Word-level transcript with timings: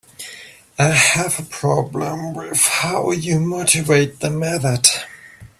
I 0.79 0.87
have 0.87 1.37
a 1.37 1.43
problem 1.43 2.33
with 2.33 2.57
how 2.59 3.11
you 3.11 3.39
motivate 3.39 4.19
the 4.19 4.31
method. 4.31 4.87